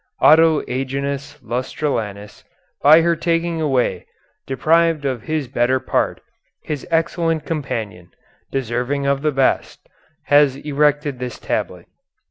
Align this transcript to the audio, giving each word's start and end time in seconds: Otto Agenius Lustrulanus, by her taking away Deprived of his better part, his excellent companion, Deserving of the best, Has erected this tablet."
Otto 0.19 0.61
Agenius 0.63 1.37
Lustrulanus, 1.43 2.43
by 2.81 3.01
her 3.01 3.15
taking 3.15 3.61
away 3.61 4.07
Deprived 4.47 5.05
of 5.05 5.21
his 5.21 5.47
better 5.47 5.79
part, 5.79 6.21
his 6.63 6.87
excellent 6.89 7.45
companion, 7.45 8.09
Deserving 8.51 9.05
of 9.05 9.21
the 9.21 9.31
best, 9.31 9.87
Has 10.23 10.55
erected 10.55 11.19
this 11.19 11.37
tablet." 11.37 11.85